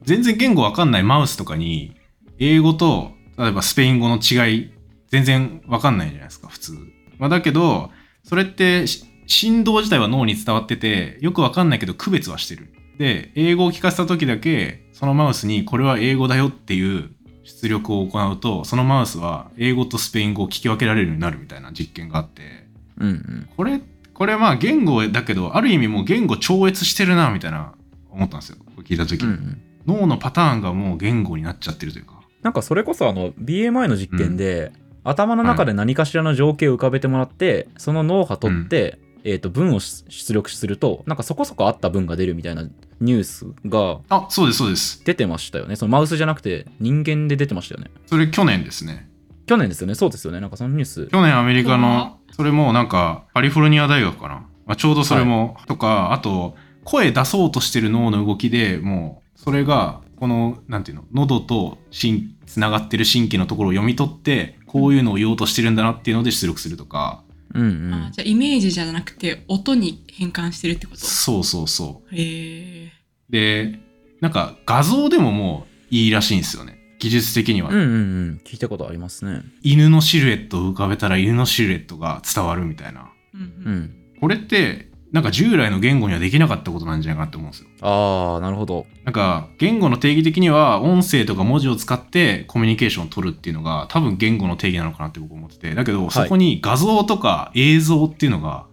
[0.04, 1.96] 全然言語わかんないマウスとかに、
[2.40, 4.72] 英語と、例えばスペイン語の違い、
[5.10, 6.74] 全然わかんないじゃないですか、普通。
[7.18, 7.92] まあ、だけど、
[8.24, 12.74] それってし、振動自体は脳に伝わってて、よくわかんないけど区別はしてる。
[12.98, 17.12] で、英語を聞かせた時だけ、そのマウスにこれは英語だよっていう
[17.50, 22.66] 出力を行うと、そのマウスは英語とスペイン語を聞き分けられるようになるみたいな実験があって、
[23.00, 23.50] うんうん。
[23.58, 23.82] これ、
[24.14, 27.74] これまあ言語だけど、ある意味もう言語超越してるな、みたいな
[28.12, 28.58] 思ったんですよ。
[28.84, 29.28] 聞いた時に。
[29.28, 29.62] うんうん。
[29.88, 32.20] 脳のパターンがもう言語になっちゃってるというか。
[32.44, 34.72] なんかそれこそあの BMI の実験で、
[35.04, 42.64] 頭の中で何かしらの情景を浮かべてもらって、その脳波取って、えー、と文を出出力するとなんかそこそこあった文が出るみたいな
[43.02, 45.04] ニュースがあ、そうです、そうです。
[45.06, 45.76] 出てましたよね。
[45.76, 47.92] そのマウスじゃなくて人間で出てましたよね。
[48.08, 49.10] それ去年ですね。
[49.50, 49.96] 去年ですよね。
[49.96, 50.40] そうですよね。
[50.40, 51.08] なんかそのニュース。
[51.08, 54.46] 去年アメリカの、それもなんか、カリフォルニア大学かな。
[54.68, 67.24] まあ、ちょうどそれも、とか、あと、声出そうとしてる脳の動きでもう、それが、この、なんていうの、喉と神、つながってる神経のところを読み取って、こういうのを言おうとしてるんだなっていうので出力するとか、
[67.54, 71.00] うんうんあじゃあイメージじゃなくて音に変換してるってこと？
[71.00, 72.92] そうそうそへえ。
[73.30, 73.32] う。
[73.32, 73.80] で、
[74.22, 76.78] なんか画像でももういいらしいんですよね。
[77.00, 77.70] 技術的には。
[77.70, 77.88] うんうんう
[78.32, 83.10] ん聞いたことありますね犬のシルエットを浮かべたら犬のシルエットが伝わるみたいな。
[83.34, 87.70] うんううんんこれって、なんか従来の言語にはできなかったことなんじゃないかなって思うんですよ。
[87.82, 95.74] ああなるほどなんか、言語の定義的には、音声とか文字を使ってコミュニケーションを取るっていうのが、多分言語の定義なのかなって僕思ってて。
[95.74, 98.68] だけど、いそこに画像とか映像っていうのが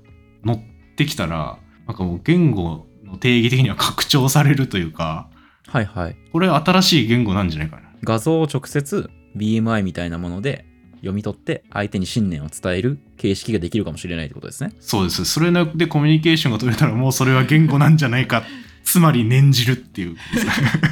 [0.44, 0.58] 載っ
[0.96, 5.28] てきたら、なんかもう言語の定義的には拡張されるというか、
[5.68, 7.82] はいはいこれ新しい言語なんじゃないかな。
[8.04, 10.64] 画像を直接 BMI みたいなもので
[11.06, 15.24] 読み取って相手に信念を伝える形式ができるかもしれないってことですねそうです。
[15.24, 18.44] それでコミュニケーションが取れたら、もうそれは言語なんじゃないか。
[18.84, 20.16] つまり念じるっていう。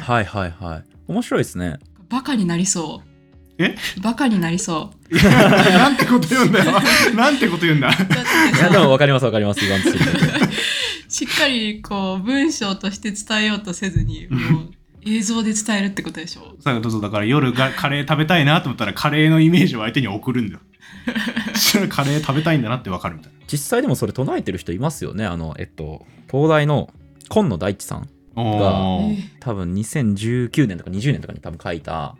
[0.01, 1.77] はいはいはい面白いですね
[2.09, 3.09] バカになりそう。
[3.57, 3.75] え？
[4.01, 5.15] バカになりそう。
[5.15, 6.71] なんてこと言うんだよ。
[7.15, 7.89] なんてこと言うんだ。
[7.93, 9.61] いやでもさ分かります分かります
[11.07, 14.71] しっかりこう文章として伝えようとせずに、もう
[15.05, 16.55] 映像で伝えるってことでしょ？
[16.59, 20.59] そうそうだから夜が カレー食べたいなと思ったらカレーのイメージを相手に送るんだよ。
[21.89, 23.35] カレー食べたいんだなってわかるみたいな。
[23.51, 26.91] 実際でもそれ唱えてる人いますよねあのえっと東大の
[27.29, 32.15] 今野大地さんおーえ多分2019年とか20年とかに多分書いた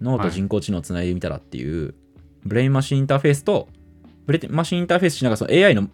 [0.00, 1.94] 脳と人工知能をつないでみたらっていう、
[2.46, 3.68] ブレインマシンインターフェースと
[4.26, 5.88] ブレインマシンインターフェースしながらその AI の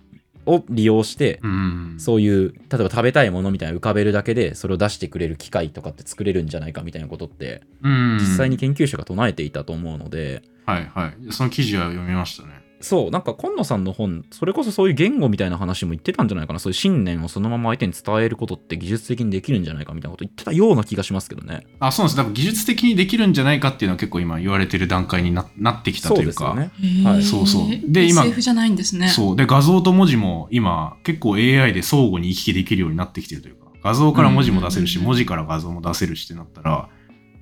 [0.47, 1.95] を利用してうん。
[1.99, 8.19] そういう例えば食べたいものみたいなの浮かべるだけでそれを出してくれる機械とかって作れるんじゃないかみたいなことってうん。
[8.21, 8.57] 実際に。
[8.57, 11.33] 研究者が唱えていたと思うので、はいはい。
[11.33, 12.66] その記事は読みましたね。
[12.81, 22.17] そうなんか今野さんの本それこそそういう言語みたいな話も言ってたんじゃないかなそういう信念をそのまま相手に伝えることって技術的にできるんじゃないかみたいなこと言ってたような気がしますけどねあ、そうなんです。
[22.17, 26.47] だから技術的にできるんじゃないかっていうのは結構今言われてる段階にななってきたというか。
[26.47, 29.09] そうですよねはいそうそうで今 SF じゃないんですね。
[29.09, 29.37] そう。
[29.37, 36.89] で、画像と文字も今結構 AI で相互に行き来できるようになってきてるというか、画像から文字も出せるし、うん文字から画像も出せるしってなったら、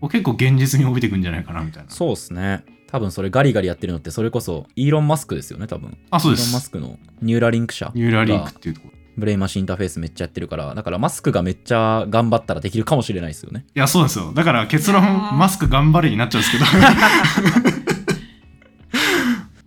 [0.01, 1.91] もう結構現実に帯びてくんじゃないかなみたいな。
[1.91, 6.67] そうですね多分それガリガリやってるのってそれこそイーロン・マスクですよね多分あ、そうでイーロン・マす。
[6.67, 8.95] スクのニューラリンク社ニューラリンクっていうところ。
[9.17, 14.33] ブレインマシンインターフェースめっちゃやってるからだからマスクがめっちゃ頑張ったらできるかもしれないですよねいや、そうですよ。
[14.33, 15.03] だから結論
[15.37, 16.65] マスク頑張れになっちゃうんですけど。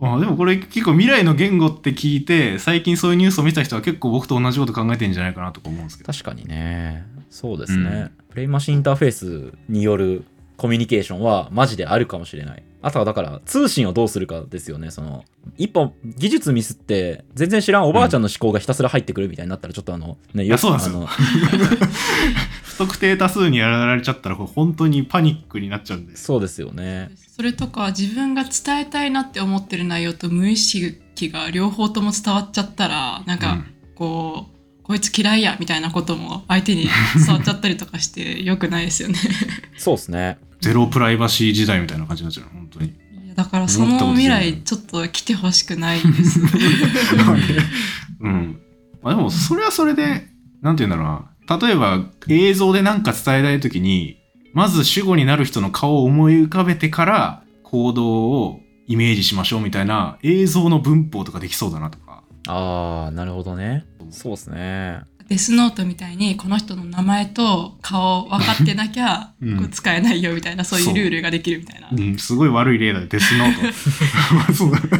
[0.00, 6.10] あでもこれ結構未来の言語って聞いて、最近そういうニュースを見た人は結構僕と同じこと考えてんじゃないかなとか思うんですけど。
[6.14, 10.24] 確かにねそうですね、プレイマシンインターフェースによる
[10.56, 14.90] コミュニケーションはマジであるかもしれないあとはだから通信をどうするかですよね。
[14.90, 15.24] その
[15.56, 21.06] 一本技術ミスって全然知らんおばあちゃんの思考がひたすら入ってくるみたいになったらちょっとあのねよあの
[22.62, 26.16] 不特定多数にやられちゃったらこれ本当にパニックになっちゃうんで。
[26.16, 27.10] そうですよね。
[27.36, 30.96] それとか自分が伝えたいなって思ってる内容と無意識
[31.30, 33.64] が両方とも伝わっちゃったらなんかうん。
[33.98, 36.88] こう、こいつ嫌いやみたいなことも相手に
[37.26, 39.16] 伝わっちゃったりとかしてよくないですよね。
[39.76, 42.88] そうですねゼロプライバシー時代みたいな感じになっちゃう本当に。
[43.26, 46.40] いやだからその未来ちょっと来てほしくないです。
[48.20, 48.60] うん。
[49.02, 50.28] まあでも、それはそれで、
[50.60, 51.58] なんて言うんだろうな。
[51.58, 54.18] 例えば、映像で何か伝えたいときに、
[54.52, 62.08] まず主語になる人の顔を思い浮かべてから、行動をイメージしましょうみたいな映像の文法とかできそうだなとか。
[62.48, 71.88] ああなるほどねそうですねデスノートみたいにこの人の名前と顔分かってなきゃ うんこう使えないよみたいな、そういうルールができるみたいな。
[71.92, 74.52] うん、すごい悪い例だよ、デスノート。
[74.54, 74.78] そうだ。
[74.80, 74.90] 確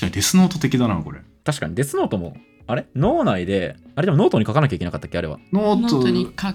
[0.00, 1.20] かにデスノート的だな、これ。
[1.44, 2.36] 確かにデスノートも
[2.66, 2.86] あれ？
[2.94, 5.38] 脳内であれでもノートに書かなきゃいけなかったっけあれは？
[5.52, 5.96] ノート。
[5.96, 6.54] ノートに書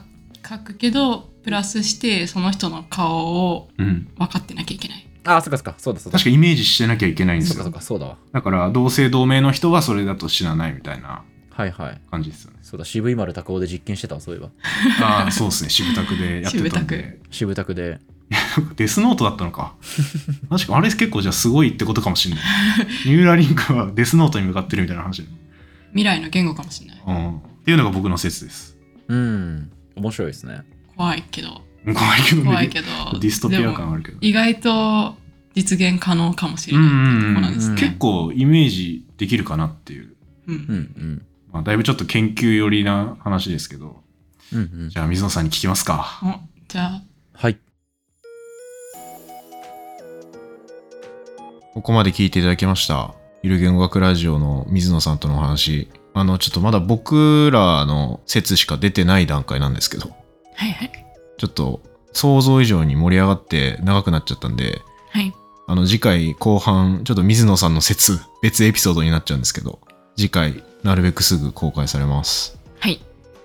[0.49, 4.07] 書くけどプラスしてその人の顔をうん。
[4.17, 5.07] 分かってなきゃいけない。
[5.23, 7.79] ああそっかそっかそうだそうだ確かイメージしてなきゃいけないんですよそっかそっ。
[7.79, 11.21] かそうだわだから、同姓同名の人はそれだと知らないみたいな
[11.51, 12.59] はいはい感じですよね。
[12.61, 14.49] そうだ渋井丸拓男で実験してたわそういえば
[15.05, 15.69] ああ、そうですね。
[15.69, 17.19] 渋拓で やってたんで。
[17.29, 17.99] 渋拓で
[18.75, 19.75] デスノートだったのか。
[20.49, 22.43] 確かあれ結構じゃあすごいってことかもしれない。
[23.05, 25.27] ニューラリンクはデスノートに向かってるみたいな話。
[25.89, 27.03] 未来の言語かもしれない。
[27.05, 27.37] うん。
[27.37, 28.77] っていうのが僕の説です。
[29.07, 30.61] うん面白いですね
[30.95, 31.61] 怖いけど。
[31.83, 32.43] 怖いけどね。
[32.45, 32.87] 怖いけど。
[33.19, 34.17] ディストピアでも感あるけど。
[34.21, 35.17] 意外と
[35.53, 37.81] 実現可能かもしれうんないっていうところなんですね。
[37.81, 40.13] 結構イメージできるかなっていう。
[40.47, 44.01] うんうんうんまあ、だいぶちょっと研究寄りな話ですけど。
[44.53, 46.19] うんうんじゃあ水野さんに聞きますか。
[46.23, 47.01] おじゃあ、
[47.33, 47.57] はい
[51.73, 53.13] ここまで聞いていただきました。
[53.43, 55.89] ゆる言語学ラジオの水野さんとのお話。
[56.13, 60.09] あの、ちょっとまだ僕らの説しか出てない段階なんですけど、
[60.55, 60.91] はいはい。
[61.37, 61.81] ちょっと
[62.11, 64.81] 想像以上に盛り上がって長くなっちゃったんで、
[65.11, 65.33] はい。
[65.67, 69.79] あの次回後半、ちょっと水野さんの説、別エピソードになっちゃうんですけど、
[70.17, 72.57] 次回なるべくすぐ公開されます。
[72.79, 72.99] はい。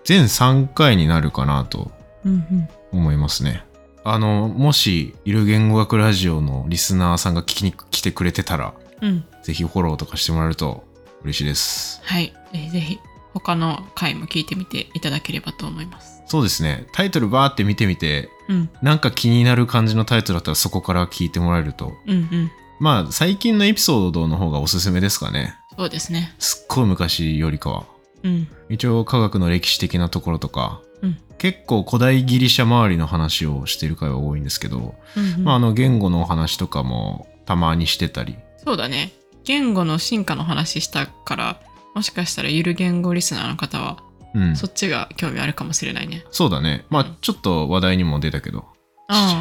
[0.04, 1.90] 全3回になるかなと
[2.24, 2.68] うんうん。
[2.92, 3.64] 思いますね。
[4.04, 9.24] あの、もし、ゆる言語学ラジオのリスナーさんが聞きに来てくれてたら、うん。
[9.42, 10.84] ぜひフォローとかしてもらえると
[11.22, 12.00] 嬉しいです。
[12.04, 12.32] はい。
[12.52, 12.98] ぜひぜひ、
[13.34, 16.22] 他の回も聞いてみていただければと思います。
[16.26, 16.86] そうですね。
[16.92, 18.70] タイトルバーって見てみて、うん。
[18.80, 21.92] なんか気になる感じのタイトルだったらそこから聞いてもらえると。
[22.06, 22.50] うんうん。
[22.78, 25.56] まあ、最近のエピソードの方がおすすめですかね。
[25.76, 26.34] そうですね。
[26.38, 27.84] すっごい昔よりかは。
[28.22, 28.48] うん。
[28.68, 39.12] 一応科学の歴史的なところとか、うん結構古代ギリシャ周りの話をしている回は多いんですけど、うんうんまあ、あの言語のお話とかもたまにしてたり、そうだね。
[39.44, 41.60] 言語の進化の話したから、
[41.94, 43.98] もしかしたらゆる言語リスナーの方は、
[44.34, 46.24] うん、そっちが興味あるかもしれないね。
[46.30, 46.84] そうだね。
[46.90, 48.64] まあうんちょっと話題にも出たけど、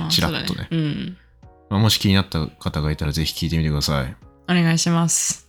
[0.10, 1.18] ちらっとねそうだうん。
[1.70, 4.16] まあ、もし気になった方がいたらぜひ聞いてみてください。
[4.50, 5.45] お願いします。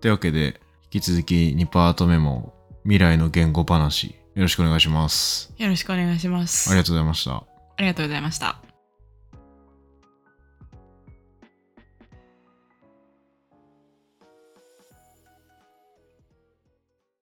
[0.00, 0.60] というわけで、
[0.92, 5.52] 引き続き2パート目も未来の言語話、よろしくお願いします。
[5.58, 6.70] よろしくお願いします。
[6.70, 7.32] ありがとうございました。
[7.36, 7.44] あ
[7.78, 8.69] りがとうございました。